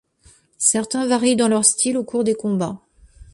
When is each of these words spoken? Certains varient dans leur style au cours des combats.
Certains 0.57 1.05
varient 1.05 1.35
dans 1.35 1.47
leur 1.47 1.63
style 1.63 1.95
au 1.95 2.03
cours 2.03 2.23
des 2.23 2.33
combats. 2.33 2.79